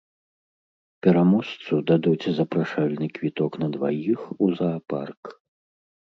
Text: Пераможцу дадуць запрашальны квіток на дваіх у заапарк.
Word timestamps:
Пераможцу 1.07 1.73
дадуць 1.91 2.33
запрашальны 2.39 3.09
квіток 3.17 3.51
на 3.65 3.69
дваіх 3.75 4.19
у 4.47 4.49
заапарк. 4.61 5.23